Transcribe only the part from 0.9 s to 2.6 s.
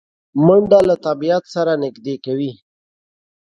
طبیعت سره نږدې کوي